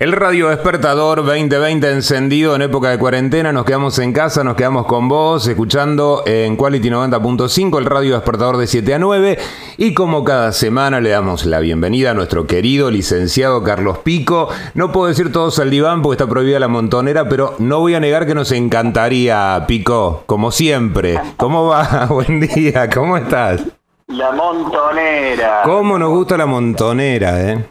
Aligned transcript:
El 0.00 0.12
radio 0.12 0.48
despertador 0.48 1.22
2020 1.26 1.90
encendido 1.90 2.56
en 2.56 2.62
época 2.62 2.88
de 2.88 2.98
cuarentena, 2.98 3.52
nos 3.52 3.66
quedamos 3.66 3.98
en 3.98 4.14
casa, 4.14 4.42
nos 4.42 4.56
quedamos 4.56 4.86
con 4.86 5.08
vos, 5.08 5.46
escuchando 5.46 6.22
en 6.24 6.56
Quality 6.56 6.88
90.5 6.88 7.76
el 7.76 7.84
radio 7.84 8.14
despertador 8.14 8.56
de 8.56 8.66
7 8.66 8.94
a 8.94 8.98
9 8.98 9.38
y 9.76 9.92
como 9.92 10.24
cada 10.24 10.52
semana 10.52 11.02
le 11.02 11.10
damos 11.10 11.44
la 11.44 11.60
bienvenida 11.60 12.12
a 12.12 12.14
nuestro 12.14 12.46
querido 12.46 12.90
licenciado 12.90 13.62
Carlos 13.62 13.98
Pico. 13.98 14.48
No 14.72 14.90
puedo 14.90 15.08
decir 15.08 15.30
todos 15.32 15.58
al 15.58 15.68
diván 15.68 16.00
porque 16.00 16.14
está 16.14 16.26
prohibida 16.26 16.58
la 16.58 16.68
montonera, 16.68 17.28
pero 17.28 17.56
no 17.58 17.80
voy 17.80 17.94
a 17.94 18.00
negar 18.00 18.24
que 18.24 18.34
nos 18.34 18.52
encantaría, 18.52 19.66
Pico, 19.68 20.22
como 20.24 20.50
siempre. 20.50 21.20
¿Cómo 21.36 21.66
va? 21.66 22.06
Buen 22.08 22.40
día, 22.40 22.88
¿cómo 22.88 23.18
estás? 23.18 23.60
La 24.06 24.32
montonera. 24.32 25.60
¿Cómo 25.62 25.98
nos 25.98 26.08
gusta 26.08 26.38
la 26.38 26.46
montonera, 26.46 27.42
eh? 27.42 27.64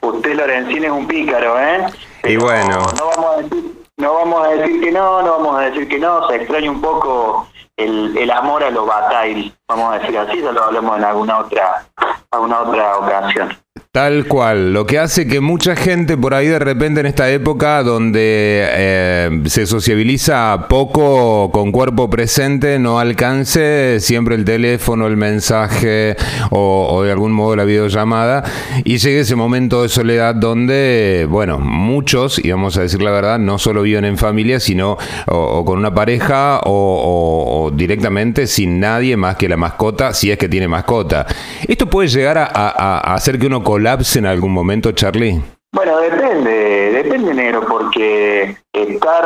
Usted, 0.00 0.34
Lorenzín, 0.34 0.84
es 0.84 0.90
un 0.90 1.06
pícaro, 1.06 1.58
¿eh? 1.58 1.86
y 2.24 2.36
bueno. 2.36 2.78
No 2.96 3.06
vamos, 3.06 3.26
a 3.26 3.42
decir, 3.42 3.84
no 3.96 4.14
vamos 4.14 4.46
a 4.46 4.50
decir 4.50 4.80
que 4.80 4.92
no, 4.92 5.22
no 5.22 5.30
vamos 5.38 5.56
a 5.56 5.60
decir 5.62 5.88
que 5.88 5.98
no. 5.98 6.28
Se 6.28 6.36
extraña 6.36 6.70
un 6.70 6.80
poco 6.80 7.48
el, 7.76 8.16
el 8.16 8.30
amor 8.30 8.64
a 8.64 8.70
los 8.70 8.86
batail, 8.86 9.54
vamos 9.68 9.94
a 9.94 9.98
decir 9.98 10.18
así, 10.18 10.40
ya 10.40 10.52
lo 10.52 10.64
hablemos 10.64 10.96
en 10.98 11.04
alguna 11.04 11.38
otra, 11.38 11.86
alguna 12.30 12.60
otra 12.60 12.98
ocasión. 12.98 13.63
Tal 13.94 14.26
cual, 14.26 14.72
lo 14.72 14.86
que 14.86 14.98
hace 14.98 15.24
que 15.28 15.38
mucha 15.38 15.76
gente 15.76 16.16
por 16.16 16.34
ahí 16.34 16.48
de 16.48 16.58
repente 16.58 16.98
en 16.98 17.06
esta 17.06 17.30
época 17.30 17.84
donde 17.84 18.20
eh, 18.68 19.42
se 19.44 19.66
sociabiliza 19.66 20.66
poco 20.68 21.52
con 21.52 21.70
cuerpo 21.70 22.10
presente 22.10 22.80
no 22.80 22.98
alcance 22.98 24.00
siempre 24.00 24.34
el 24.34 24.44
teléfono, 24.44 25.06
el 25.06 25.16
mensaje 25.16 26.16
o, 26.50 27.04
de 27.04 27.12
algún 27.12 27.30
modo 27.30 27.54
la 27.54 27.62
videollamada 27.62 28.42
y 28.82 28.98
llegue 28.98 29.20
ese 29.20 29.36
momento 29.36 29.84
de 29.84 29.88
soledad 29.88 30.34
donde, 30.34 31.28
bueno, 31.30 31.60
muchos, 31.60 32.44
y 32.44 32.50
vamos 32.50 32.76
a 32.76 32.80
decir 32.80 33.00
la 33.00 33.12
verdad, 33.12 33.38
no 33.38 33.58
solo 33.58 33.82
viven 33.82 34.06
en 34.06 34.18
familia, 34.18 34.58
sino 34.58 34.98
o, 35.28 35.64
con 35.64 35.78
una 35.78 35.94
pareja 35.94 36.62
o, 36.64 37.70
directamente 37.72 38.48
sin 38.48 38.80
nadie 38.80 39.16
más 39.16 39.36
que 39.36 39.48
la 39.48 39.56
mascota, 39.56 40.14
si 40.14 40.32
es 40.32 40.36
que 40.36 40.48
tiene 40.48 40.66
mascota. 40.66 41.26
Esto 41.68 41.88
puede 41.88 42.08
llegar 42.08 42.38
a, 42.38 43.14
hacer 43.14 43.38
que 43.38 43.46
uno 43.46 43.62
colapse 43.84 44.18
en 44.18 44.24
algún 44.24 44.50
momento, 44.50 44.92
Charlie? 44.92 45.42
Bueno, 45.74 45.98
depende, 45.98 46.90
depende, 46.92 47.34
Negro, 47.34 47.66
porque 47.68 48.56
estar 48.72 49.24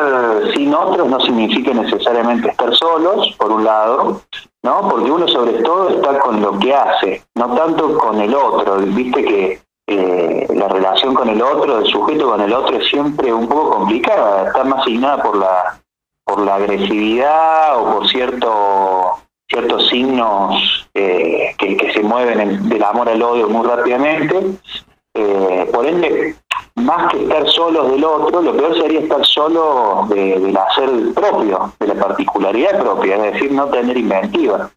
sin 0.52 0.74
otros 0.74 1.08
no 1.08 1.20
significa 1.20 1.72
necesariamente 1.72 2.48
estar 2.48 2.74
solos, 2.74 3.36
por 3.38 3.52
un 3.52 3.64
lado, 3.64 4.22
¿no? 4.64 4.88
Porque 4.88 5.12
uno 5.12 5.28
sobre 5.28 5.62
todo 5.62 5.90
está 5.90 6.18
con 6.18 6.40
lo 6.40 6.58
que 6.58 6.74
hace, 6.74 7.22
no 7.36 7.54
tanto 7.54 7.96
con 7.98 8.20
el 8.20 8.34
otro. 8.34 8.78
Viste 8.78 9.24
que 9.24 9.60
eh, 9.86 10.46
la 10.52 10.66
relación 10.66 11.14
con 11.14 11.28
el 11.28 11.40
otro, 11.40 11.78
el 11.78 11.86
sujeto 11.86 12.30
con 12.30 12.40
el 12.40 12.52
otro 12.52 12.78
es 12.78 12.88
siempre 12.88 13.32
un 13.32 13.46
poco 13.46 13.76
complicada, 13.76 14.48
está 14.48 14.64
más 14.64 14.80
asignada 14.80 15.22
por 15.22 15.36
la, 15.36 15.80
por 16.24 16.40
la 16.40 16.56
agresividad 16.56 17.80
o 17.80 17.92
por 17.92 18.08
cierto 18.08 19.18
ciertos 19.48 19.88
signos 19.88 20.88
eh, 20.94 21.54
que, 21.58 21.92
se 21.92 22.02
mueven 22.02 22.68
del 22.68 22.82
amor 22.82 23.08
al 23.08 23.22
odio 23.22 23.48
muy 23.48 23.66
rápidamente. 23.66 24.36
Eh, 25.14 25.68
por 25.72 25.86
ende, 25.86 26.36
más 26.76 27.10
que 27.10 27.22
estar 27.22 27.48
solos 27.48 27.90
del 27.90 28.04
otro, 28.04 28.42
lo 28.42 28.56
peor 28.56 28.76
sería 28.76 29.00
estar 29.00 29.24
solo 29.24 30.06
del 30.08 30.56
hacer 30.56 30.90
propio, 31.14 31.72
de 31.80 31.86
la 31.88 31.94
particularidad 31.94 32.80
propia, 32.80 33.16
es 33.16 33.32
decir, 33.34 33.52
no 33.52 33.66
tener 33.66 33.96
inventiva. 33.96 34.70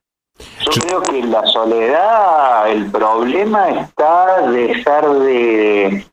Yo 0.62 0.82
creo 0.82 1.02
que 1.04 1.20
en 1.20 1.32
la 1.32 1.46
soledad 1.46 2.70
el 2.70 2.90
problema 2.90 3.70
está 3.70 4.48
dejar 4.48 5.10
de 5.20 6.06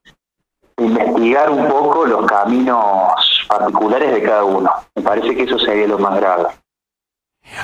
investigar 0.79 1.51
un 1.51 1.67
poco 1.69 2.05
los 2.05 2.27
caminos 2.27 3.15
particulares 3.49 4.13
de 4.13 4.23
cada 4.23 4.45
uno. 4.45 4.71
Me 4.95 5.03
parece 5.03 5.35
que 5.35 5.45
eso 5.45 5.59
sería 5.59 5.87
lo 5.87 5.99
más 5.99 6.17
grave. 6.17 6.49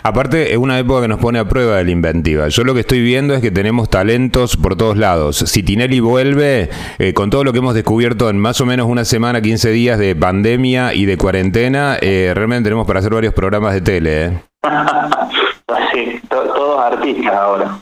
Aparte, 0.02 0.52
es 0.52 0.58
una 0.58 0.78
época 0.78 1.02
que 1.02 1.08
nos 1.08 1.18
pone 1.18 1.38
a 1.38 1.48
prueba 1.48 1.76
de 1.76 1.84
la 1.84 1.90
inventiva. 1.90 2.48
Yo 2.48 2.64
lo 2.64 2.74
que 2.74 2.80
estoy 2.80 3.00
viendo 3.00 3.34
es 3.34 3.40
que 3.40 3.50
tenemos 3.50 3.88
talentos 3.88 4.56
por 4.56 4.76
todos 4.76 4.96
lados. 4.96 5.36
Si 5.36 5.62
Tinelli 5.62 6.00
vuelve, 6.00 6.70
eh, 6.98 7.14
con 7.14 7.30
todo 7.30 7.44
lo 7.44 7.52
que 7.52 7.58
hemos 7.58 7.74
descubierto 7.74 8.28
en 8.28 8.38
más 8.38 8.60
o 8.60 8.66
menos 8.66 8.86
una 8.86 9.04
semana, 9.04 9.40
15 9.40 9.70
días 9.70 9.98
de 9.98 10.16
pandemia 10.16 10.94
y 10.94 11.06
de 11.06 11.16
cuarentena, 11.16 11.96
eh, 12.00 12.32
realmente 12.34 12.64
tenemos 12.64 12.86
para 12.86 13.00
hacer 13.00 13.14
varios 13.14 13.34
programas 13.34 13.74
de 13.74 13.80
tele. 13.80 14.24
¿eh? 14.24 14.42
sí, 15.92 16.20
todos 16.28 16.80
artistas 16.80 17.32
ahora. 17.32 17.78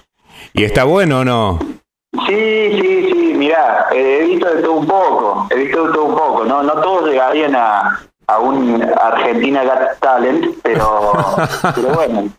¿Y 0.55 0.65
está 0.65 0.85
bueno 0.85 1.21
o 1.21 1.25
no? 1.25 1.59
Sí, 2.27 2.79
sí, 2.81 3.09
sí, 3.11 3.35
mirá, 3.35 3.87
he 3.91 4.27
visto 4.27 4.55
de 4.55 4.61
todo 4.61 4.75
un 4.75 4.87
poco, 4.87 5.49
he 5.51 5.57
visto 5.57 5.87
de 5.87 5.93
todo 5.95 6.05
un 6.05 6.15
poco, 6.15 6.45
no, 6.45 6.63
no 6.63 6.75
todos 6.75 7.09
llegarían 7.09 7.55
a, 7.57 8.01
a 8.27 8.39
un 8.39 8.83
Argentina 8.83 9.63
Got 9.65 9.99
Talent, 10.01 10.47
pero, 10.63 11.03
pero 11.75 11.89
bueno. 11.95 12.31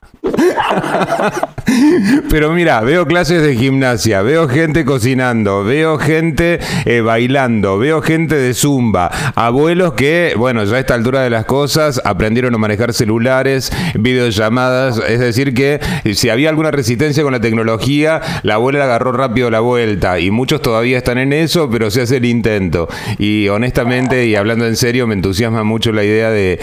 Pero 2.30 2.52
mira, 2.52 2.82
veo 2.82 3.06
clases 3.06 3.42
de 3.44 3.56
gimnasia, 3.56 4.22
veo 4.22 4.48
gente 4.48 4.86
cocinando, 4.86 5.64
veo 5.64 5.98
gente 5.98 6.60
eh, 6.86 7.02
bailando, 7.02 7.78
veo 7.78 8.02
gente 8.02 8.36
de 8.36 8.54
zumba, 8.54 9.12
abuelos 9.36 9.94
que, 9.94 10.34
bueno, 10.38 10.64
ya 10.64 10.78
a 10.78 10.80
esta 10.80 10.94
altura 10.94 11.22
de 11.22 11.30
las 11.30 11.46
cosas 11.46 12.02
aprendieron 12.06 12.56
a 12.56 12.58
manejar 12.58 12.94
celulares, 12.94 13.72
videollamadas, 13.96 14.98
es 15.08 15.20
decir 15.20 15.54
que 15.54 15.80
si 16.14 16.30
había 16.30 16.50
alguna 16.50 16.72
resistencia 16.72 17.24
con 17.24 17.34
la 17.34 17.42
tecnología, 17.42 18.22
la 18.44 18.56
abuela 18.56 18.84
agarró 18.84 19.12
rápido 19.12 19.50
la 19.50 19.60
vuelta 19.60 20.20
y 20.20 20.32
muchos 20.32 20.62
todavía 20.62 20.98
están 20.98 21.18
en 21.18 21.34
eso, 21.34 21.70
pero 21.70 21.92
se 21.92 22.02
hace 22.02 22.18
el 22.18 22.26
intento. 22.26 22.88
Y 23.18 23.48
honestamente, 23.50 24.26
y 24.26 24.36
hablando 24.36 24.66
en 24.66 24.76
serio, 24.76 25.08
me 25.08 25.16
entusiasma 25.16 25.64
mucho 25.64 25.73
la 25.92 26.04
idea 26.04 26.30
de, 26.30 26.60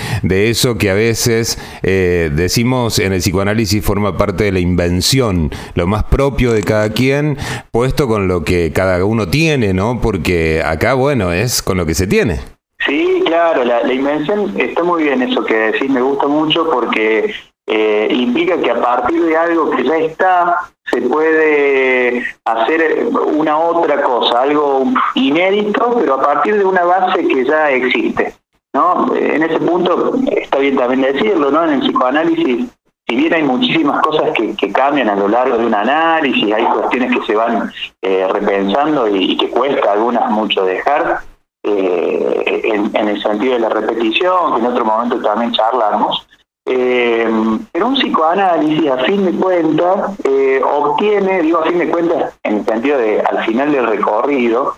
eso 0.50 0.78
que 0.78 0.90
a 0.90 0.94
veces 0.94 1.58
eh, 1.82 2.30
decimos 2.32 2.98
en 2.98 3.12
el 3.12 3.20
psicoanálisis 3.20 3.84
forma 3.84 4.16
parte 4.16 4.44
de 4.44 4.52
la 4.52 4.60
invención, 4.60 5.50
lo 5.74 5.86
más 5.86 6.04
propio 6.04 6.52
de 6.52 6.62
cada 6.62 6.90
quien, 6.90 7.36
puesto 7.70 8.08
con 8.08 8.28
lo 8.28 8.44
que 8.44 8.72
cada 8.72 9.04
uno 9.04 9.28
tiene, 9.28 9.72
¿no? 9.72 10.00
Porque 10.00 10.62
acá, 10.64 10.94
bueno, 10.94 11.32
es 11.32 11.62
con 11.62 11.76
lo 11.76 11.86
que 11.86 11.94
se 11.94 12.06
tiene. 12.06 12.40
Sí, 12.86 13.22
claro, 13.26 13.64
la, 13.64 13.92
invención 13.92 14.54
está 14.58 14.82
muy 14.82 15.04
bien 15.04 15.22
eso 15.22 15.44
que 15.44 15.54
decís, 15.54 15.90
me 15.90 16.00
gusta 16.00 16.26
mucho 16.26 16.70
porque 16.70 17.34
eh, 17.66 18.08
implica 18.10 18.58
que 18.58 18.70
a 18.70 18.80
partir 18.80 19.22
de 19.22 19.36
algo 19.36 19.70
que 19.70 19.84
ya 19.84 19.96
está, 19.98 20.56
se 20.90 21.00
puede 21.02 22.24
hacer 22.44 23.06
una 23.32 23.58
otra 23.58 24.02
cosa, 24.02 24.42
algo 24.42 24.84
inédito, 25.14 25.96
pero 25.98 26.14
a 26.14 26.22
partir 26.22 26.56
de 26.56 26.64
una 26.64 26.84
base 26.84 27.26
que 27.26 27.44
ya 27.44 27.70
existe. 27.70 28.34
¿No? 28.72 29.14
En 29.14 29.42
ese 29.42 29.58
punto 29.60 30.14
está 30.30 30.58
bien 30.58 30.76
también 30.76 31.02
decirlo, 31.02 31.50
¿no? 31.50 31.64
En 31.64 31.74
el 31.74 31.80
psicoanálisis, 31.80 32.66
si 33.10 33.16
bien 33.16 33.34
hay 33.34 33.42
muchísimas 33.42 34.00
cosas 34.02 34.30
que, 34.32 34.72
cambian 34.72 35.08
a 35.08 35.16
lo 35.16 35.28
largo 35.28 35.58
de 35.58 35.66
un 35.66 35.74
análisis, 35.74 36.52
hay 36.52 36.64
cuestiones 36.64 37.12
que 37.12 37.26
se 37.26 37.34
van 37.34 37.72
eh, 38.02 38.28
repensando 38.30 39.08
y, 39.08 39.36
que 39.36 39.50
cuesta 39.50 39.92
algunas 39.92 40.30
mucho 40.30 40.64
dejar, 40.64 41.20
eh, 41.62 42.60
en, 42.94 43.08
el 43.08 43.20
sentido 43.20 43.54
de 43.54 43.60
la 43.60 43.68
repetición, 43.68 44.54
que 44.54 44.60
en 44.60 44.66
otro 44.66 44.84
momento 44.84 45.20
también 45.20 45.52
charlamos, 45.52 46.26
eh, 46.66 47.28
pero 47.72 47.88
un 47.88 47.94
psicoanálisis, 47.94 48.90
a 48.90 48.98
fin 48.98 49.24
de 49.24 49.32
cuentas, 49.32 50.16
obtiene, 50.64 51.42
digo 51.42 51.58
a 51.58 51.64
fin 51.64 51.78
de 51.78 51.90
cuentas, 51.90 52.38
en 52.44 52.58
el 52.58 52.64
sentido 52.64 52.98
de 52.98 53.20
al 53.20 53.44
final 53.44 53.72
del 53.72 53.88
recorrido, 53.88 54.76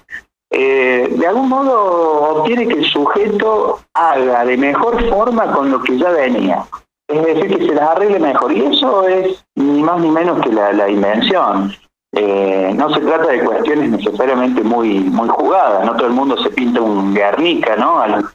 eh, 0.55 1.09
de 1.11 1.27
algún 1.27 1.49
modo 1.49 2.37
obtiene 2.37 2.69
que 2.69 2.75
el 2.75 2.85
sujeto 2.85 3.81
haga 3.95 4.45
de 4.45 4.59
mejor 4.59 5.03
forma 5.09 5.51
con 5.51 5.71
lo 5.71 5.83
que 5.83 5.97
ya 5.97 6.11
venía. 6.11 6.67
Es 7.09 7.25
decir, 7.25 7.57
que 7.57 7.67
se 7.67 7.75
las 7.75 7.91
arregle 7.91 8.19
mejor. 8.19 8.53
Y 8.53 8.67
eso 8.67 9.09
es 9.09 9.43
ni 9.57 9.83
más 9.83 9.99
ni 10.01 10.11
menos 10.11 10.43
que 10.43 10.53
la, 10.53 10.89
invención. 10.91 11.73
Eh, 12.15 12.71
no 12.75 12.93
se 12.93 13.01
trata 13.01 13.29
de 13.29 13.43
cuestiones 13.43 13.91
necesariamente 13.91 14.63
muy 14.63 15.01
muy 15.01 15.29
jugadas. 15.31 15.87
No 15.87 15.97
todo 15.97 16.09
el 16.09 16.13
mundo 16.13 16.37
se 16.37 16.51
pinta 16.51 16.83
un 16.83 17.15
Guernica, 17.15 17.75
¿no? 17.77 18.01
Al, 18.01 18.29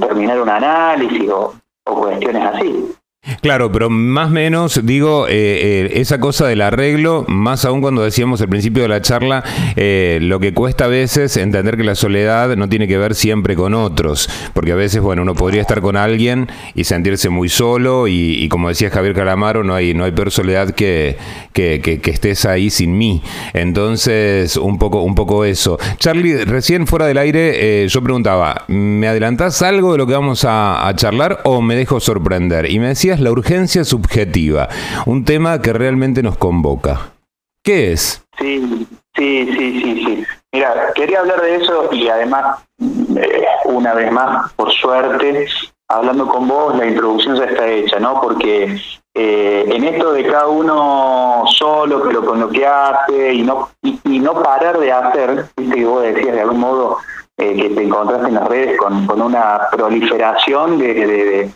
terminar 0.00 0.40
un 0.40 0.48
análisis 0.48 1.30
o 1.30 1.54
cuestiones 1.84 2.44
así. 2.44 2.97
Claro, 3.42 3.70
pero 3.70 3.90
más 3.90 4.28
o 4.28 4.30
menos, 4.30 4.80
digo, 4.84 5.26
eh, 5.28 5.32
eh, 5.32 5.90
esa 5.94 6.18
cosa 6.18 6.46
del 6.46 6.62
arreglo, 6.62 7.24
más 7.28 7.64
aún 7.64 7.80
cuando 7.80 8.02
decíamos 8.02 8.40
al 8.40 8.48
principio 8.48 8.82
de 8.82 8.88
la 8.88 9.02
charla, 9.02 9.44
eh, 9.76 10.18
lo 10.22 10.38
que 10.40 10.54
cuesta 10.54 10.84
a 10.84 10.88
veces 10.88 11.36
entender 11.36 11.76
que 11.76 11.84
la 11.84 11.96
soledad 11.96 12.56
no 12.56 12.68
tiene 12.68 12.86
que 12.86 12.96
ver 12.96 13.14
siempre 13.14 13.56
con 13.56 13.74
otros, 13.74 14.30
porque 14.54 14.72
a 14.72 14.76
veces, 14.76 15.02
bueno, 15.02 15.22
uno 15.22 15.34
podría 15.34 15.60
estar 15.60 15.80
con 15.80 15.96
alguien 15.96 16.48
y 16.74 16.84
sentirse 16.84 17.28
muy 17.28 17.48
solo 17.48 18.06
y, 18.06 18.48
como 18.48 18.68
decía 18.68 18.88
Javier 18.88 19.14
Calamaro, 19.14 19.64
no 19.64 19.74
hay, 19.74 19.94
no 19.94 20.04
hay 20.04 20.12
peor 20.12 20.30
soledad 20.30 20.70
que, 20.70 21.16
que, 21.52 22.00
estés 22.04 22.46
ahí 22.46 22.70
sin 22.70 22.96
mí. 22.96 23.22
Entonces, 23.52 24.56
un 24.56 24.78
poco, 24.78 25.02
un 25.02 25.14
poco 25.14 25.44
eso. 25.44 25.78
Charlie, 25.98 26.44
recién 26.44 26.86
fuera 26.86 27.06
del 27.06 27.18
aire, 27.18 27.86
yo 27.88 28.02
preguntaba, 28.02 28.64
¿me 28.68 29.08
adelantás 29.08 29.60
algo 29.62 29.92
de 29.92 29.98
lo 29.98 30.06
que 30.06 30.14
vamos 30.14 30.44
a, 30.44 30.86
a 30.86 30.96
charlar 30.96 31.40
o 31.44 31.60
me 31.60 31.74
dejo 31.74 32.00
sorprender? 32.00 32.70
Y 32.70 32.78
me 32.78 32.88
decía 32.88 33.07
la 33.16 33.30
urgencia 33.30 33.84
subjetiva, 33.84 34.68
un 35.06 35.24
tema 35.24 35.60
que 35.60 35.72
realmente 35.72 36.22
nos 36.22 36.36
convoca. 36.36 37.12
¿Qué 37.62 37.92
es? 37.92 38.24
Sí, 38.38 38.86
sí, 39.16 39.48
sí, 39.56 39.80
sí, 39.82 40.04
sí. 40.04 40.24
Mira, 40.52 40.92
quería 40.94 41.20
hablar 41.20 41.40
de 41.42 41.56
eso 41.56 41.88
y 41.92 42.08
además, 42.08 42.64
eh, 42.80 43.44
una 43.64 43.94
vez 43.94 44.10
más, 44.12 44.52
por 44.54 44.72
suerte, 44.72 45.46
hablando 45.88 46.26
con 46.28 46.46
vos, 46.46 46.76
la 46.76 46.86
introducción 46.86 47.36
ya 47.36 47.44
está 47.44 47.66
hecha, 47.68 47.98
¿no? 47.98 48.20
Porque 48.20 48.80
eh, 49.14 49.64
en 49.68 49.84
esto 49.84 50.12
de 50.12 50.24
cada 50.26 50.46
uno 50.46 51.44
solo, 51.58 52.04
pero 52.04 52.24
con 52.24 52.40
lo 52.40 52.48
que 52.50 52.64
hace 52.64 53.34
y 53.34 53.42
no 53.42 53.68
y, 53.82 54.18
no 54.20 54.42
parar 54.42 54.78
de 54.78 54.92
hacer, 54.92 55.46
viste 55.56 55.74
que 55.74 55.84
vos 55.84 56.02
decías 56.02 56.34
de 56.34 56.40
algún 56.40 56.60
modo 56.60 56.98
eh, 57.36 57.54
que 57.54 57.70
te 57.70 57.82
encontraste 57.82 58.28
en 58.28 58.34
las 58.34 58.48
redes 58.48 58.78
con, 58.78 59.20
una 59.20 59.68
proliferación 59.72 60.78
de, 60.78 61.50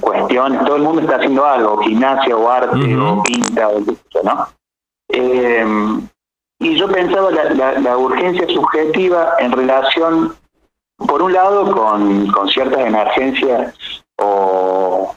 cuestiones, 0.00 0.64
todo 0.64 0.76
el 0.76 0.82
mundo 0.82 1.02
está 1.02 1.16
haciendo 1.16 1.44
algo, 1.44 1.78
gimnasia 1.78 2.36
o 2.36 2.48
arte 2.48 2.96
o 2.96 3.22
pinta 3.22 3.68
o 3.68 3.80
¿no? 4.22 4.48
Eh, 5.10 5.64
y 6.60 6.76
yo 6.76 6.88
pensaba 6.88 7.30
la, 7.30 7.78
la, 7.78 7.96
urgencia 7.96 8.46
subjetiva 8.48 9.34
en 9.38 9.52
relación, 9.52 10.34
por 10.96 11.22
un 11.22 11.32
lado, 11.32 11.70
con, 11.70 12.26
con 12.32 12.48
ciertas 12.48 12.80
emergencias 12.80 13.74
o, 14.18 15.14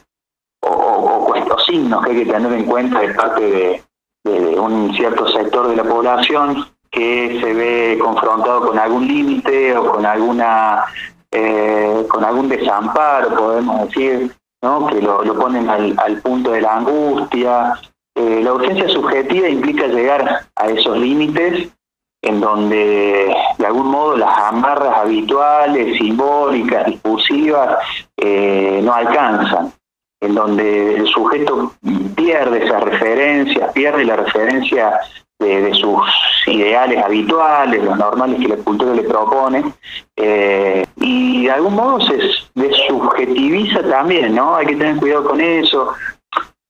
o, 0.60 0.68
o, 0.68 1.58
signos 1.66 2.04
que 2.04 2.10
hay 2.10 2.24
que 2.24 2.32
tener 2.32 2.52
en 2.52 2.64
cuenta 2.64 3.00
de 3.00 3.14
parte 3.14 3.40
de, 3.42 3.84
de 4.24 4.60
un 4.60 4.94
cierto 4.94 5.26
sector 5.28 5.68
de 5.68 5.76
la 5.76 5.84
población 5.84 6.66
que 6.90 7.40
se 7.40 7.54
ve 7.54 7.98
confrontado 8.00 8.68
con 8.68 8.78
algún 8.78 9.06
límite 9.06 9.76
o 9.76 9.92
con 9.92 10.06
alguna 10.06 10.84
eh, 11.34 12.06
con 12.08 12.24
algún 12.24 12.48
desamparo, 12.48 13.34
podemos 13.34 13.88
decir, 13.88 14.30
que 14.62 15.02
lo, 15.02 15.24
lo 15.24 15.34
ponen 15.34 15.68
al, 15.68 15.94
al 15.98 16.20
punto 16.20 16.52
de 16.52 16.60
la 16.60 16.76
angustia, 16.76 17.74
eh, 18.14 18.40
la 18.42 18.52
urgencia 18.52 18.88
subjetiva 18.88 19.48
implica 19.48 19.88
llegar 19.88 20.46
a 20.54 20.66
esos 20.68 20.96
límites 20.98 21.68
en 22.22 22.40
donde 22.40 23.34
de 23.58 23.66
algún 23.66 23.88
modo 23.88 24.16
las 24.16 24.38
amarras 24.38 24.98
habituales, 24.98 25.98
simbólicas, 25.98 26.86
discursivas, 26.86 27.78
eh, 28.16 28.80
no 28.84 28.94
alcanzan, 28.94 29.72
en 30.20 30.34
donde 30.36 30.94
el 30.94 31.06
sujeto 31.08 31.72
pierde 32.14 32.64
esas 32.64 32.84
referencias, 32.84 33.72
pierde 33.72 34.04
la 34.04 34.14
referencia 34.14 35.00
de, 35.42 35.74
sus 35.74 36.00
ideales 36.46 37.04
habituales, 37.04 37.82
los 37.82 37.98
normales 37.98 38.40
que 38.40 38.48
la 38.48 38.56
cultura 38.56 38.94
le 38.94 39.02
propone, 39.02 39.64
eh, 40.16 40.84
y 40.96 41.44
de 41.44 41.50
algún 41.50 41.74
modo 41.74 42.00
se 42.00 42.18
desubjetiviza 42.54 43.82
también, 43.82 44.34
¿no? 44.34 44.56
Hay 44.56 44.66
que 44.66 44.76
tener 44.76 44.96
cuidado 44.96 45.28
con 45.28 45.40
eso, 45.40 45.94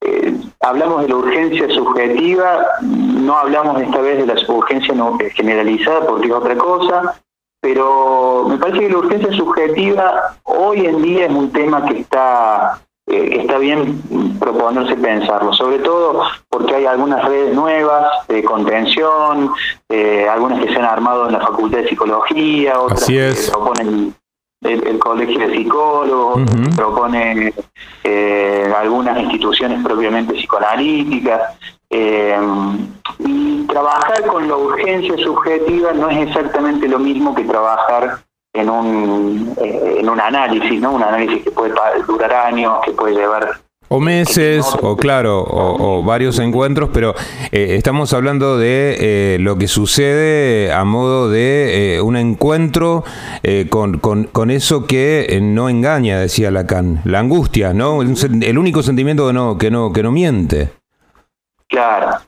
eh, 0.05 0.35
hablamos 0.61 1.03
de 1.03 1.09
la 1.09 1.17
urgencia 1.17 1.69
subjetiva, 1.71 2.67
no 2.81 3.39
hablamos 3.39 3.81
esta 3.81 4.01
vez 4.01 4.19
de 4.19 4.35
la 4.35 4.53
urgencia 4.53 4.95
eh, 4.95 5.31
generalizada 5.31 6.07
porque 6.07 6.27
es 6.27 6.33
otra 6.33 6.57
cosa, 6.57 7.23
pero 7.61 8.47
me 8.49 8.59
parece 8.59 8.81
que 8.81 8.89
la 8.89 8.99
urgencia 8.99 9.33
subjetiva 9.33 10.37
hoy 10.43 10.87
en 10.87 11.03
día 11.03 11.27
es 11.27 11.33
un 11.33 11.53
tema 11.53 11.87
que 11.87 12.01
está 12.01 12.81
eh, 13.13 13.41
está 13.41 13.59
bien 13.59 14.03
proponerse 14.41 14.97
pensarlo, 14.97 15.53
sobre 15.53 15.79
todo 15.81 16.23
porque 16.49 16.75
hay 16.75 16.87
algunas 16.87 17.25
redes 17.25 17.55
nuevas 17.55 18.27
de 18.29 18.43
contención, 18.43 19.53
algunas 20.31 20.61
que 20.61 20.73
se 20.73 20.79
han 20.79 20.87
armado 20.87 21.27
en 21.27 21.35
la 21.35 21.41
Facultad 21.41 21.79
de 21.79 21.89
Psicología, 21.89 22.81
otras 22.81 23.05
que 23.07 23.35
proponen 23.51 24.15
el, 24.63 24.99
Colegio 24.99 25.39
de 25.39 25.57
Psicólogos, 25.57 26.43
propone 26.77 27.53
eh, 28.05 28.73
algunas 28.77 29.19
instituciones 29.21 29.83
propiamente 29.83 30.35
psicoanalíticas. 30.35 31.59
Eh, 31.91 32.37
y 33.19 33.67
trabajar 33.67 34.27
con 34.27 34.49
la 34.49 34.57
urgencia 34.57 35.17
subjetiva 35.19 35.93
no 35.93 36.09
es 36.09 36.29
exactamente 36.29 36.89
lo 36.89 36.99
mismo 36.99 37.35
que 37.35 37.45
trabajar 37.45 38.21
en 38.55 38.71
un, 38.71 39.55
eh, 39.61 39.97
en 40.01 40.09
un 40.09 40.21
análisis, 40.21 40.81
¿no? 40.81 40.93
Un 40.93 41.03
análisis 41.03 41.43
que 41.43 41.51
puede 41.51 41.75
durar 42.07 42.33
años, 42.33 42.81
que 42.85 42.93
puede 42.93 43.15
llevar 43.15 43.63
o 43.93 44.01
meses, 44.01 44.65
o 44.81 44.97
claro, 44.97 45.45
o, 45.47 46.03
varios 46.03 46.39
encuentros, 46.39 46.89
pero 46.95 47.15
eh, 47.51 47.75
estamos 47.77 48.15
hablando 48.15 48.57
de 48.57 48.97
eh, 48.99 49.39
lo 49.39 49.59
que 49.59 49.69
sucede 49.69 50.73
a 50.73 50.83
modo 50.85 51.29
de 51.29 51.97
eh, 51.97 52.01
un 52.01 52.17
encuentro 52.17 53.05
con, 53.69 53.99
con, 53.99 54.51
eso 54.51 54.87
que 54.87 55.39
no 55.43 55.69
engaña, 55.69 56.21
decía 56.21 56.51
Lacan, 56.51 57.03
la 57.05 57.19
angustia, 57.19 57.75
¿no? 57.75 58.01
El, 58.01 58.57
único 58.57 58.83
sentimiento 58.83 59.27
que 59.27 59.35
no, 59.35 59.59
que 59.59 59.71
no, 59.71 59.93
que 59.93 60.03
no 60.03 60.11
miente. 60.11 60.71
Claro, 61.73 62.19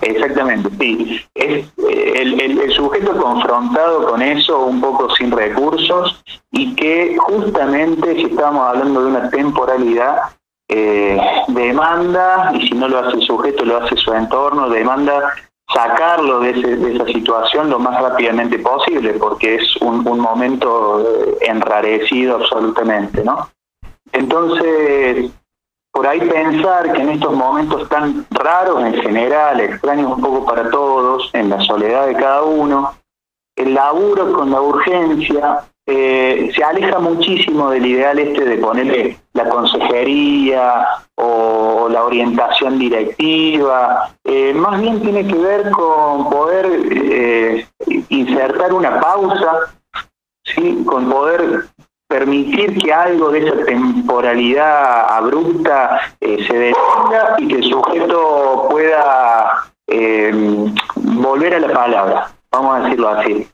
exactamente, 0.00 0.70
sí. 0.78 1.20
Es 1.34 1.66
el, 1.76 2.40
el, 2.40 2.72
sujeto 2.72 3.16
confrontado 3.20 4.06
con 4.06 4.22
eso 4.22 4.64
un 4.64 4.80
poco 4.80 5.10
sin 5.10 5.32
recursos 5.32 6.22
y 6.52 6.72
que 6.76 7.16
justamente, 7.18 8.14
si 8.14 8.26
estamos 8.26 8.62
hablando 8.64 9.02
de 9.02 9.06
una 9.08 9.28
temporalidad, 9.30 10.18
eh, 10.68 11.20
demanda, 11.48 12.52
y 12.54 12.68
si 12.68 12.74
no 12.74 12.86
lo 12.86 13.00
hace 13.00 13.16
el 13.16 13.22
sujeto, 13.22 13.64
lo 13.64 13.78
hace 13.78 13.96
su 13.96 14.12
entorno, 14.12 14.68
demanda 14.68 15.34
sacarlo 15.74 16.38
de, 16.38 16.50
esa 16.50 17.06
situación 17.06 17.68
lo 17.68 17.80
más 17.80 18.00
rápidamente 18.00 18.60
posible, 18.60 19.14
porque 19.14 19.56
es 19.56 19.76
un, 19.78 20.04
momento 20.04 21.00
eh, 21.00 21.38
enrarecido 21.40 22.36
absolutamente, 22.36 23.24
¿no? 23.24 23.48
Entonces, 24.12 25.32
por 25.96 26.06
ahí 26.06 26.20
pensar 26.20 26.92
que 26.92 27.00
en 27.00 27.08
estos 27.08 27.34
momentos 27.34 27.88
tan 27.88 28.26
raros 28.28 28.84
en 28.84 29.00
general, 29.00 29.58
extraños 29.60 30.12
un 30.12 30.20
poco 30.20 30.44
para 30.44 30.68
todos, 30.68 31.30
en 31.32 31.48
la 31.48 31.58
soledad 31.60 32.06
de 32.06 32.14
cada 32.16 32.42
uno, 32.42 32.92
el 33.56 33.72
laburo 33.72 34.30
con 34.34 34.50
la 34.50 34.60
urgencia 34.60 35.64
eh, 35.86 36.50
se 36.54 36.62
aleja 36.62 36.98
muchísimo 36.98 37.70
del 37.70 37.86
ideal 37.86 38.18
este 38.18 38.44
de 38.44 38.58
ponerle 38.58 39.18
la 39.32 39.48
consejería 39.48 40.84
o 41.14 41.88
la 41.90 42.04
orientación 42.04 42.78
directiva, 42.78 44.10
eh, 44.22 44.52
más 44.52 44.78
bien 44.78 45.00
tiene 45.00 45.26
que 45.26 45.38
ver 45.38 45.70
con 45.70 46.28
poder 46.28 46.66
eh, 46.92 47.66
insertar 48.10 48.74
una 48.74 49.00
pausa, 49.00 49.60
¿sí? 50.44 50.84
con 50.84 51.08
poder 51.08 51.68
permitir 52.08 52.78
que 52.78 52.92
algo 52.92 53.30
de 53.30 53.46
esa 53.46 53.64
temporalidad 53.64 55.10
abrupta 55.10 56.00
se 56.20 56.52
detenga 56.52 57.36
y 57.38 57.48
que 57.48 57.56
el 57.56 57.64
sujeto 57.64 58.68
pueda 58.70 59.64
volver 60.94 61.54
a 61.54 61.60
la 61.60 61.72
palabra, 61.72 62.30
vamos 62.50 62.76
a 62.76 62.80
decirlo 62.80 63.08
así. 63.08 63.48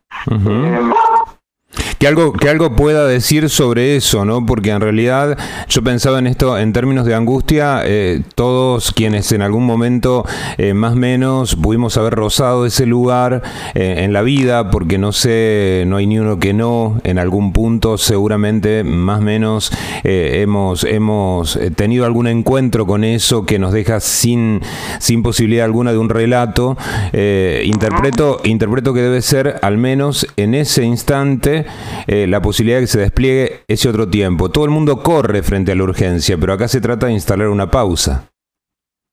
Que 2.03 2.09
algo, 2.09 2.33
que 2.33 2.49
algo 2.49 2.75
pueda 2.75 3.07
decir 3.07 3.49
sobre 3.49 3.95
eso, 3.95 4.25
¿no? 4.25 4.45
Porque 4.45 4.71
en 4.71 4.81
realidad 4.81 5.39
yo 5.69 5.85
pensaba 5.85 6.19
en 6.19 6.27
esto 6.27 6.59
en 6.59 6.73
términos 6.73 7.07
de 7.07 7.15
angustia, 7.15 7.83
eh, 7.85 8.23
todos 8.35 8.91
quienes 8.91 9.31
en 9.31 9.41
algún 9.41 9.65
momento 9.65 10.27
eh, 10.59 10.75
más 10.75 10.95
o 10.95 10.97
menos 10.97 11.55
pudimos 11.55 11.97
haber 11.97 12.15
rozado 12.15 12.67
ese 12.67 12.87
lugar 12.87 13.43
eh, 13.77 13.99
en 13.99 14.13
la 14.13 14.23
vida, 14.23 14.69
porque 14.73 14.99
no 14.99 15.13
sé, 15.13 15.85
no 15.87 15.99
hay 15.99 16.09
ni 16.09 16.19
uno 16.19 16.41
que 16.41 16.53
no, 16.53 17.01
en 17.05 17.21
algún 17.21 17.53
punto 17.53 17.97
seguramente 17.97 18.83
más 18.83 19.21
o 19.21 19.23
menos 19.23 19.73
hemos, 20.03 20.83
hemos 20.83 21.57
tenido 21.77 22.05
algún 22.05 22.27
encuentro 22.27 22.85
con 22.85 23.05
eso 23.05 23.47
que 23.47 23.61
nos 23.61 23.73
deja 23.73 24.01
sin, 24.01 24.61
sin 24.99 25.23
posibilidad 25.23 25.67
alguna 25.67 25.93
de 25.93 25.99
un 25.99 26.09
relato. 26.09 26.77
interpreto, 27.13 28.41
interpreto 28.43 28.93
que 28.93 29.03
debe 29.03 29.23
ser, 29.23 29.61
al 29.63 29.79
menos 29.79 30.27
en 30.37 30.57
ese 30.57 30.83
instante, 30.83 31.65
eh, 32.07 32.27
la 32.27 32.41
posibilidad 32.43 32.79
de 32.79 32.85
que 32.85 32.89
se 32.89 33.01
despliegue 33.01 33.65
ese 33.69 33.89
otro 33.89 34.09
tiempo. 34.09 34.51
Todo 34.51 34.65
el 34.65 34.71
mundo 34.71 35.03
corre 35.03 35.43
frente 35.43 35.73
a 35.73 35.75
la 35.75 35.85
urgencia, 35.85 36.37
pero 36.39 36.53
acá 36.53 36.69
se 36.69 36.81
trata 36.81 37.07
de 37.07 37.13
instalar 37.13 37.49
una 37.49 37.71
pausa. 37.71 38.29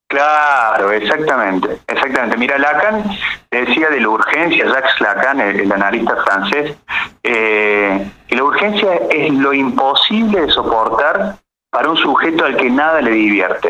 Claro, 0.09 0.91
exactamente, 0.91 1.81
exactamente. 1.87 2.35
Mira, 2.37 2.57
Lacan 2.57 3.03
decía 3.51 3.89
de 3.89 4.01
la 4.01 4.09
urgencia, 4.09 4.65
Jacques 4.65 4.99
Lacan, 5.01 5.39
el, 5.39 5.71
analista 5.71 6.15
francés, 6.23 6.75
eh, 7.21 8.11
que 8.27 8.35
la 8.35 8.43
urgencia 8.43 8.95
es 9.11 9.31
lo 9.33 9.53
imposible 9.53 10.41
de 10.41 10.49
soportar 10.49 11.35
para 11.69 11.89
un 11.89 11.97
sujeto 11.97 12.45
al 12.45 12.57
que 12.57 12.71
nada 12.71 13.01
le 13.01 13.11
divierte. 13.11 13.69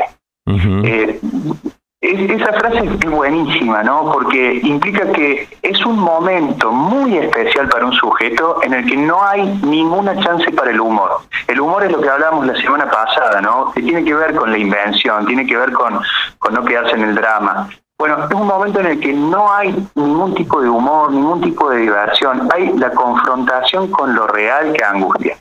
Esa 2.01 2.53
frase 2.53 2.77
es 2.85 3.09
buenísima, 3.09 3.83
¿no? 3.83 4.09
Porque 4.13 4.61
implica 4.63 5.11
que 5.11 5.49
es 5.61 5.85
un 5.85 5.99
momento 5.99 6.71
muy 6.71 7.17
especial 7.17 7.67
para 7.67 7.85
un 7.85 7.91
sujeto 7.91 8.63
en 8.63 8.73
el 8.73 8.85
que 8.85 8.95
no 8.95 9.21
hay 9.21 9.45
ninguna 9.63 10.17
chance 10.23 10.49
para 10.51 10.71
el 10.71 10.79
humor. 10.79 11.19
El 11.47 11.59
humor 11.59 11.83
es 11.83 11.91
lo 11.91 11.99
que 11.99 12.07
hablábamos 12.07 12.47
la 12.47 12.55
semana 12.55 12.89
pasada, 12.89 13.41
¿no? 13.41 13.73
Que 13.73 13.81
tiene 13.81 14.05
que 14.05 14.13
ver 14.13 14.33
con 14.33 14.49
la 14.49 14.57
invención, 14.57 15.25
tiene 15.25 15.45
que 15.45 15.57
ver 15.57 15.73
con, 15.73 15.99
con 16.37 16.53
no 16.53 16.63
quedarse 16.63 16.95
en 16.95 17.03
el 17.03 17.15
drama. 17.15 17.69
Bueno, 17.97 18.23
es 18.23 18.33
un 18.33 18.47
momento 18.47 18.79
en 18.79 18.85
el 18.85 18.99
que 19.01 19.11
no 19.11 19.51
hay 19.51 19.75
ningún 19.95 20.33
tipo 20.35 20.61
de 20.61 20.69
humor, 20.69 21.11
ningún 21.11 21.41
tipo 21.41 21.69
de 21.69 21.79
diversión. 21.79 22.47
Hay 22.53 22.71
la 22.77 22.91
confrontación 22.91 23.91
con 23.91 24.15
lo 24.15 24.25
real 24.25 24.71
que 24.71 24.85
angustia. 24.85 25.37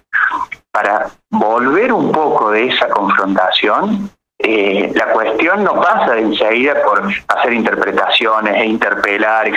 Para 0.73 1.07
volver 1.31 1.93
un 1.93 2.11
poco 2.11 2.51
de 2.51 2.67
esa 2.67 2.89
confrontación, 2.89 4.11
eh, 4.41 4.93
la 4.95 5.13
cuestión 5.13 5.65
no 5.65 5.75
pasa 5.81 6.17
enseguida 6.17 6.75
por 6.85 7.03
hacer 7.29 7.53
interpretaciones 7.53 8.55
e 8.55 8.67
interpelar. 8.67 9.51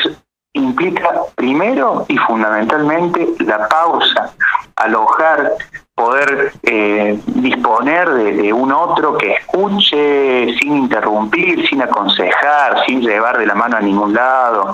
implica 0.53 1.09
primero 1.35 2.05
y 2.09 2.17
fundamentalmente 2.17 3.25
la 3.45 3.69
pausa, 3.69 4.33
alojar, 4.75 5.51
poder 5.95 6.51
eh, 6.63 7.19
disponer 7.27 8.09
de, 8.09 8.51
un 8.51 8.71
otro 8.71 9.17
que 9.17 9.33
escuche 9.33 10.53
sin 10.59 10.77
interrumpir, 10.77 11.67
sin 11.69 11.81
aconsejar, 11.81 12.83
sin 12.85 13.01
llevar 13.01 13.37
de 13.37 13.45
la 13.45 13.55
mano 13.55 13.77
a 13.77 13.81
ningún 13.81 14.13
lado. 14.13 14.73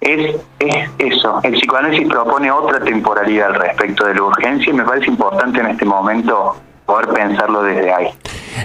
Es, 0.00 0.34
es 0.58 0.90
eso, 0.98 1.40
el 1.44 1.52
psicoanálisis 1.52 2.08
propone 2.08 2.50
otra 2.50 2.80
temporalidad 2.80 3.48
al 3.48 3.54
respecto 3.54 4.06
de 4.06 4.14
la 4.14 4.22
urgencia 4.22 4.70
y 4.70 4.74
me 4.74 4.84
parece 4.84 5.06
importante 5.08 5.60
en 5.60 5.66
este 5.66 5.84
momento 5.84 6.56
poder 6.86 7.08
pensarlo 7.08 7.62
desde 7.62 7.92
ahí. 7.92 8.08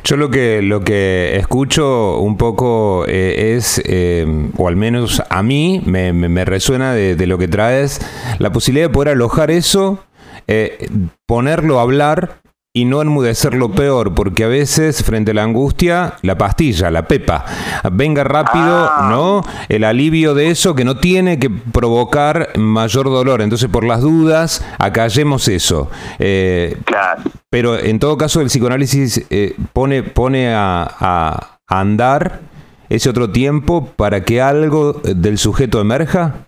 Yo 0.04 0.18
lo 0.18 0.30
que, 0.30 0.62
lo 0.62 0.82
que 0.82 1.38
escucho 1.38 2.20
un 2.20 2.38
poco 2.38 3.06
eh, 3.08 3.56
es, 3.56 3.82
eh, 3.86 4.26
o 4.58 4.68
al 4.68 4.76
menos 4.76 5.24
a 5.30 5.44
mí 5.44 5.82
me, 5.86 6.14
me, 6.14 6.46
resuena 6.46 6.94
de, 6.94 7.28
lo 7.28 7.38
que 7.38 7.48
traes, 7.48 8.02
la 8.40 8.52
posibilidad 8.52 8.88
de 8.88 8.94
poder 8.94 9.10
alojar 9.10 9.52
eso, 9.52 10.04
eh, 10.48 10.90
ponerlo 11.26 11.80
a 11.80 11.84
hablar 11.84 12.42
y 12.78 12.86
no 12.86 13.02
enmudecer 13.02 13.56
lo 13.56 13.72
peor, 13.72 14.14
porque 14.14 14.44
a 14.44 14.48
veces 14.48 15.04
frente 15.04 15.32
a 15.32 15.34
la 15.34 15.42
angustia, 15.42 16.14
la 16.22 16.38
pastilla, 16.38 16.92
la 16.92 17.08
pepa, 17.08 17.44
venga 17.92 18.24
rápido, 18.24 18.88
ah. 18.88 19.08
¿no? 19.10 19.44
El 19.68 19.84
alivio 19.84 20.36
de 20.36 20.52
eso 20.52 20.76
que 20.76 20.86
no 20.86 20.98
tiene 20.98 21.40
que 21.40 21.50
provocar 21.50 22.50
mayor 22.56 23.06
dolor. 23.06 23.42
Entonces, 23.42 23.68
por 23.68 23.84
las 23.84 24.02
dudas, 24.02 24.64
acallemos 24.78 25.48
eso. 25.48 25.90
Eh, 26.20 26.78
claro. 26.86 27.24
Pero 27.50 27.80
en 27.80 27.98
todo 27.98 28.16
caso, 28.16 28.42
el 28.42 28.48
psicoanálisis 28.48 29.26
eh, 29.32 29.56
pone, 29.74 30.04
pone 30.04 30.54
a, 30.54 30.88
a 31.00 31.58
andar 31.66 32.42
ese 32.90 33.10
otro 33.10 33.32
tiempo 33.32 33.90
para 33.96 34.24
que 34.24 34.40
algo 34.40 35.02
del 35.04 35.40
sujeto 35.40 35.82
emerja. 35.82 36.46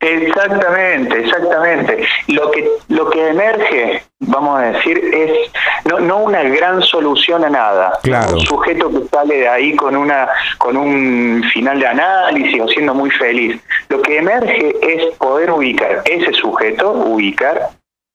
Exactamente, 0.00 1.20
exactamente. 1.20 2.06
Lo 2.28 2.50
que 2.50 2.68
lo 2.88 3.08
que 3.08 3.28
emerge, 3.28 4.02
vamos 4.20 4.60
a 4.60 4.72
decir, 4.72 4.98
es 4.98 5.50
no, 5.84 6.00
no 6.00 6.18
una 6.18 6.42
gran 6.42 6.82
solución 6.82 7.44
a 7.44 7.50
nada. 7.50 7.98
Claro. 8.02 8.34
Un 8.34 8.40
sujeto 8.40 8.90
que 8.90 9.08
sale 9.08 9.38
de 9.38 9.48
ahí 9.48 9.74
con 9.74 9.96
una 9.96 10.28
con 10.58 10.76
un 10.76 11.42
final 11.52 11.80
de 11.80 11.86
análisis 11.86 12.60
o 12.60 12.68
siendo 12.68 12.94
muy 12.94 13.10
feliz. 13.10 13.60
Lo 13.88 14.02
que 14.02 14.18
emerge 14.18 14.76
es 14.82 15.14
poder 15.16 15.50
ubicar 15.50 16.02
ese 16.04 16.32
sujeto, 16.34 16.92
ubicar 16.92 17.70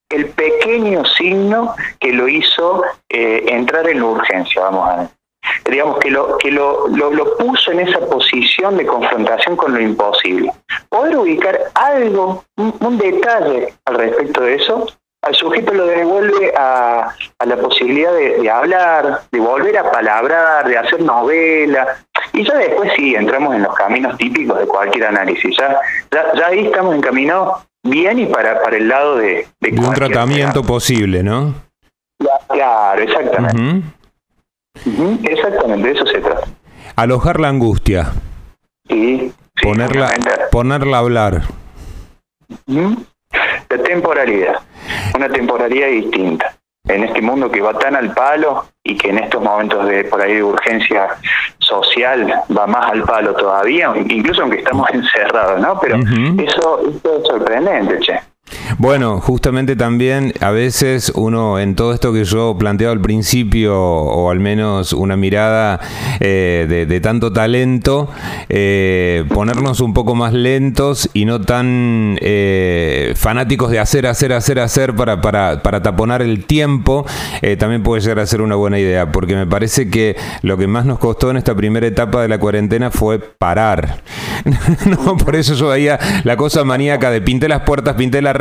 el 0.09 0.27
pequeño 0.27 1.05
signo 1.05 1.73
que 1.99 2.11
lo 2.13 2.27
hizo 2.27 2.83
eh, 3.09 3.45
entrar 3.47 3.87
en 3.87 3.99
la 3.99 4.05
urgencia, 4.05 4.61
vamos 4.61 4.89
a 4.89 4.95
ver 4.97 5.07
digamos 5.69 5.99
que 5.99 6.09
lo 6.09 6.37
que 6.37 6.51
lo, 6.51 6.87
lo, 6.87 7.37
puso 7.37 7.71
en 7.71 7.81
esa 7.81 7.99
posición 7.99 8.77
de 8.77 8.85
confrontación 8.85 9.55
con 9.55 9.73
lo 9.73 9.81
imposible. 9.81 10.51
Poder 10.91 11.15
ubicar 11.15 11.57
algo, 11.73 12.43
un, 12.57 12.97
detalle 12.97 13.73
al 13.85 13.95
respecto 13.95 14.41
de 14.41 14.55
eso, 14.55 14.85
al 15.21 15.33
sujeto 15.35 15.73
lo 15.73 15.85
devuelve 15.85 16.51
a, 16.53 17.15
a 17.39 17.45
la 17.45 17.55
posibilidad 17.55 18.11
de, 18.13 18.49
hablar, 18.49 19.21
de 19.31 19.39
volver 19.39 19.77
a 19.77 19.89
palabrar, 19.89 20.67
de 20.67 20.77
hacer 20.77 21.01
novela, 21.01 21.87
y 22.33 22.45
ya 22.45 22.55
después 22.55 22.91
sí 22.97 23.15
entramos 23.15 23.55
en 23.55 23.63
los 23.63 23.73
caminos 23.73 24.17
típicos 24.17 24.59
de 24.59 24.67
cualquier 24.67 25.05
análisis. 25.05 25.55
Ya, 25.57 25.79
ya, 26.11 26.47
ahí 26.47 26.65
estamos 26.65 26.93
en 26.93 27.01
camino 27.01 27.59
bien 27.83 28.19
y 28.19 28.25
para, 28.25 28.61
para 28.61 28.75
el 28.75 28.89
lado 28.89 29.15
de... 29.15 29.47
De, 29.61 29.69
un 29.79 29.93
tratamiento 29.93 30.61
posible, 30.61 31.23
¿no? 31.23 31.55
Claro, 32.49 33.01
exactamente. 33.01 33.87
Exactamente, 35.23 35.87
de 35.87 35.93
eso 35.93 36.05
se 36.05 36.19
trata. 36.19 36.47
Alojar 36.97 37.39
la 37.39 37.47
angustia. 37.47 38.11
Sí. 38.89 39.31
ponerla, 39.61 40.11
ponerla 40.51 40.97
a 40.97 40.99
hablar. 40.99 41.41
La 42.67 43.77
temporalidad. 43.83 44.59
Una 45.15 45.29
temporalidad 45.29 45.87
distinta. 45.87 46.53
En 46.87 47.03
este 47.03 47.21
mundo 47.21 47.49
que 47.49 47.61
va 47.61 47.77
tan 47.77 47.95
al 47.95 48.13
palo 48.13 48.65
y 48.83 48.97
que 48.97 49.09
en 49.09 49.19
estos 49.19 49.41
momentos 49.41 49.87
de 49.87 50.03
por 50.05 50.21
ahí 50.21 50.35
de 50.35 50.43
urgencia 50.43 51.07
social 51.59 52.33
va 52.55 52.67
más 52.67 52.91
al 52.91 53.03
palo 53.03 53.33
todavía, 53.33 53.93
incluso 53.95 54.41
aunque 54.41 54.57
estamos 54.57 54.89
encerrados, 54.93 55.61
¿no? 55.61 55.79
Pero 55.79 55.97
eso, 55.97 56.81
eso 56.89 57.17
es 57.17 57.27
sorprendente, 57.27 57.99
che. 57.99 58.19
Bueno, 58.77 59.19
justamente 59.19 59.75
también 59.75 60.33
a 60.39 60.51
veces 60.51 61.11
uno 61.15 61.59
en 61.59 61.75
todo 61.75 61.93
esto 61.93 62.13
que 62.13 62.23
yo 62.23 62.55
planteaba 62.57 62.93
al 62.93 63.01
principio, 63.01 63.77
o 63.79 64.29
al 64.31 64.39
menos 64.39 64.93
una 64.93 65.17
mirada 65.17 65.79
eh, 66.19 66.85
de, 66.87 67.01
tanto 67.01 67.31
talento, 67.31 68.09
eh, 68.49 69.23
ponernos 69.33 69.79
un 69.79 69.93
poco 69.93 70.15
más 70.15 70.33
lentos 70.33 71.09
y 71.13 71.25
no 71.25 71.41
tan 71.41 72.17
eh, 72.21 73.13
fanáticos 73.15 73.71
de 73.71 73.79
hacer, 73.79 74.07
hacer, 74.07 74.33
hacer, 74.33 74.59
hacer 74.59 74.95
para, 74.95 75.21
para, 75.21 75.81
taponar 75.81 76.21
el 76.21 76.45
tiempo, 76.45 77.05
también 77.57 77.81
puede 77.83 78.01
llegar 78.01 78.19
a 78.19 78.25
ser 78.25 78.41
una 78.41 78.55
buena 78.55 78.79
idea, 78.79 79.11
porque 79.11 79.35
me 79.35 79.47
parece 79.47 79.89
que 79.89 80.15
lo 80.41 80.57
que 80.57 80.67
más 80.67 80.85
nos 80.85 80.99
costó 80.99 81.31
en 81.31 81.37
esta 81.37 81.55
primera 81.55 81.87
etapa 81.87 82.21
de 82.21 82.27
la 82.27 82.37
cuarentena 82.37 82.91
fue 82.91 83.19
parar. 83.19 84.01
no, 84.85 85.17
por 85.17 85.35
eso 85.35 85.55
yo 85.55 85.69
veía 85.69 85.99
la 86.23 86.37
cosa 86.37 86.63
maníaca 86.63 87.11
de 87.11 87.21
pinté 87.21 87.47
las 87.47 87.61
puertas, 87.61 87.95
pinté 87.95 88.21
las 88.21 88.35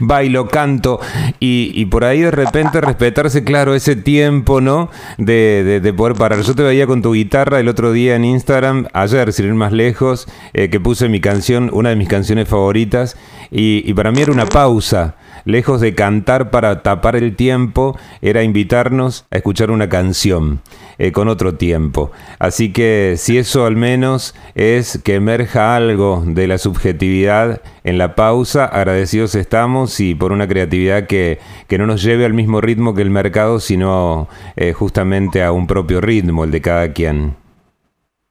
bailo, 0.00 0.48
canto, 0.48 1.00
y, 1.40 1.84
por 1.86 2.04
ahí 2.04 2.20
de 2.20 2.30
repente 2.30 2.80
respetarse, 2.80 3.44
claro, 3.44 3.74
ese 3.74 3.96
tiempo, 3.96 4.60
¿no? 4.60 4.90
De, 5.18 5.80
de, 5.82 5.92
poder 5.92 6.16
parar. 6.16 6.40
Yo 6.40 6.54
te 6.54 6.62
veía 6.62 6.86
con 6.86 7.02
tu 7.02 7.12
guitarra 7.12 7.60
el 7.60 7.68
otro 7.68 7.92
día 7.92 8.16
en 8.16 8.24
Instagram, 8.24 8.86
ayer, 8.92 9.32
sin 9.32 9.46
ir 9.46 9.54
más 9.54 9.72
lejos, 9.72 10.26
eh, 10.52 10.70
que 10.70 10.80
puse 10.80 11.08
mi 11.08 11.20
canción, 11.20 11.70
una 11.72 11.90
de 11.90 11.96
mis 11.96 12.08
canciones 12.08 12.48
favoritas, 12.48 13.16
y, 13.54 13.88
y 13.88 13.94
para 13.94 14.10
mí 14.10 14.20
era 14.20 14.32
una 14.32 14.46
pausa 14.46 15.14
lejos 15.44 15.80
de 15.80 15.94
cantar 15.94 16.50
para 16.50 16.82
tapar 16.82 17.16
el 17.16 17.36
tiempo, 17.36 17.96
era 18.22 18.42
invitarnos 18.42 19.26
a 19.30 19.36
escuchar 19.36 19.70
una 19.70 19.88
canción 19.88 20.60
eh, 20.98 21.12
con 21.12 21.28
otro 21.28 21.54
tiempo. 21.54 22.10
Así 22.38 22.72
que 22.72 23.14
si 23.16 23.38
eso 23.38 23.66
al 23.66 23.76
menos 23.76 24.34
es 24.54 25.00
que 25.04 25.14
emerja 25.14 25.76
algo 25.76 26.22
de 26.26 26.46
la 26.46 26.58
subjetividad 26.58 27.60
en 27.84 27.98
la 27.98 28.14
pausa, 28.14 28.64
agradecidos 28.64 29.34
estamos 29.34 30.00
y 30.00 30.14
por 30.14 30.32
una 30.32 30.48
creatividad 30.48 31.06
que, 31.06 31.38
que 31.68 31.78
no 31.78 31.86
nos 31.86 32.02
lleve 32.02 32.24
al 32.24 32.34
mismo 32.34 32.60
ritmo 32.60 32.94
que 32.94 33.02
el 33.02 33.10
mercado, 33.10 33.60
sino 33.60 34.28
eh, 34.56 34.72
justamente 34.72 35.42
a 35.42 35.52
un 35.52 35.66
propio 35.66 36.00
ritmo, 36.00 36.44
el 36.44 36.50
de 36.50 36.60
cada 36.60 36.92
quien. 36.92 37.36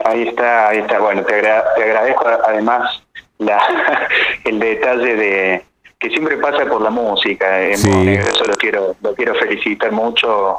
Ahí 0.05 0.27
está, 0.27 0.69
ahí 0.69 0.79
está. 0.79 0.99
Bueno, 0.99 1.23
te, 1.23 1.41
te 1.41 1.83
agradezco 1.83 2.25
además 2.45 3.03
la, 3.39 4.07
el 4.43 4.59
detalle 4.59 5.15
de, 5.15 5.65
que 6.03 6.09
siempre 6.09 6.37
pasa 6.37 6.65
por 6.65 6.81
la 6.81 6.89
música. 6.89 7.61
En 7.61 7.73
Eso 7.73 8.43
lo 8.45 8.55
quiero, 8.55 8.95
lo 9.01 9.15
quiero 9.15 9.35
felicitar 9.35 9.91
mucho, 9.91 10.57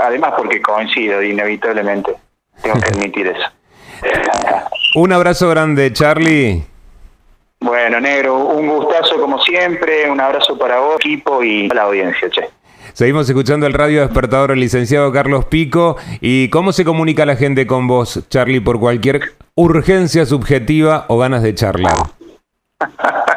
además 0.00 0.32
porque 0.36 0.60
coincido 0.60 1.22
inevitablemente. 1.22 2.16
Tengo 2.60 2.80
que 2.80 2.88
admitir 2.92 3.28
eso. 3.28 3.48
Un 4.96 5.12
abrazo 5.12 5.48
grande, 5.48 5.92
Charlie. 5.92 6.64
Bueno, 7.60 8.00
negro, 8.00 8.38
un 8.38 8.66
gustazo 8.66 9.20
como 9.20 9.38
siempre, 9.42 10.10
un 10.10 10.18
abrazo 10.18 10.56
para 10.56 10.80
vos, 10.80 10.96
equipo 10.96 11.44
y 11.44 11.68
a 11.70 11.74
la 11.74 11.82
audiencia, 11.82 12.30
che. 12.30 12.48
Seguimos 12.94 13.28
escuchando 13.28 13.66
el 13.66 13.74
radio 13.74 14.00
despertador 14.00 14.50
el 14.50 14.60
licenciado 14.60 15.12
Carlos 15.12 15.44
Pico. 15.44 15.96
¿Y 16.22 16.48
cómo 16.48 16.72
se 16.72 16.84
comunica 16.84 17.26
la 17.26 17.36
gente 17.36 17.66
con 17.66 17.86
vos, 17.86 18.26
Charlie, 18.30 18.60
por 18.60 18.80
cualquier 18.80 19.34
urgencia 19.54 20.26
subjetiva 20.26 21.06
o 21.08 21.18
ganas 21.18 21.42
de 21.42 21.54
charlar? 21.54 21.96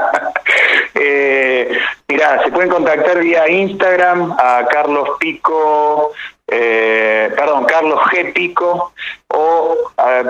Eh, 0.96 1.70
mirá, 2.08 2.41
se 2.43 2.51
pueden 2.51 2.70
contactar 2.70 3.20
vía 3.20 3.50
Instagram 3.50 4.32
a 4.39 4.65
Carlos 4.72 5.10
Pico, 5.20 6.13
eh, 6.48 7.29
perdón, 7.36 7.65
Carlos 7.65 8.00
G. 8.12 8.32
Pico, 8.32 8.93
o 9.27 9.75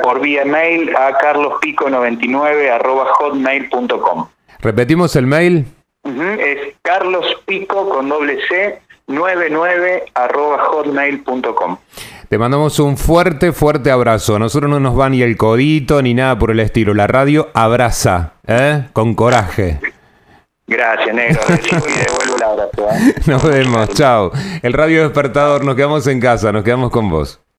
por 0.02 0.20
vía 0.22 0.46
mail 0.46 0.96
a 0.96 1.18
carlospico99 1.20 2.72
arroba 2.72 3.06
hotmail.com. 3.14 4.28
¿Repetimos 4.60 5.16
el 5.16 5.28
mail? 5.28 5.66
es 6.06 6.76
Carlos 6.82 7.26
Pico 7.46 7.88
con 7.90 8.10
doble 8.10 8.40
C 8.48 8.82
99 9.08 10.06
arroba 10.16 10.60
hotmail.com. 10.66 11.78
Te 12.34 12.40
mandamos 12.40 12.80
un 12.80 12.98
fuerte, 12.98 13.52
fuerte 13.54 13.92
abrazo. 13.92 14.38
A 14.38 14.40
nosotros 14.40 14.68
no 14.68 14.80
nos 14.80 15.00
va 15.00 15.08
ni 15.08 15.22
el 15.22 15.38
codito 15.38 16.02
ni 16.02 16.16
nada 16.16 16.40
por 16.40 16.50
el 16.50 16.62
estilo. 16.62 16.96
La 16.96 17.06
radio 17.06 17.52
abraza, 17.54 18.34
¿eh? 18.48 18.86
Con 18.92 19.14
coraje. 19.14 19.80
Gracias, 20.66 21.14
negro. 21.14 21.40
y 21.48 21.62
devuelvo 21.62 22.36
el 22.36 22.44
abrazo. 22.44 22.90
¿eh? 22.90 23.14
Nos 23.28 23.44
vemos, 23.44 23.90
chao. 23.90 24.32
El 24.64 24.74
Radio 24.74 25.04
Despertador, 25.04 25.64
nos 25.64 25.76
quedamos 25.76 26.08
en 26.08 26.20
casa, 26.20 26.52
nos 26.52 26.64
quedamos 26.64 26.90
con 26.90 27.08
vos. 27.08 27.43